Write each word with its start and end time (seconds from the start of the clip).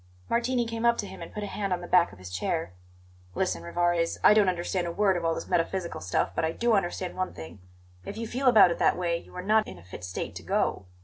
Martini 0.31 0.65
came 0.65 0.83
up 0.83 0.97
to 0.97 1.05
him 1.05 1.21
and 1.21 1.31
put 1.31 1.43
a 1.43 1.45
hand 1.45 1.71
on 1.71 1.79
the 1.79 1.85
back 1.87 2.11
of 2.11 2.17
his 2.17 2.31
chair. 2.31 2.73
"Listen, 3.35 3.61
Rivarez; 3.61 4.17
I 4.23 4.33
don't 4.33 4.49
understand 4.49 4.87
a 4.87 4.91
word 4.91 5.15
of 5.15 5.23
all 5.23 5.35
this 5.35 5.47
metaphysical 5.47 6.01
stuff, 6.01 6.31
but 6.33 6.43
I 6.43 6.53
do 6.53 6.73
understand 6.73 7.15
one 7.15 7.35
thing: 7.35 7.59
If 8.03 8.17
you 8.17 8.25
feel 8.27 8.47
about 8.47 8.71
it 8.71 8.79
that 8.79 8.97
way, 8.97 9.17
you 9.17 9.35
are 9.35 9.43
not 9.43 9.67
in 9.67 9.77
a 9.77 9.83
fit 9.83 10.03
state 10.03 10.33
to 10.37 10.41
go. 10.43 10.87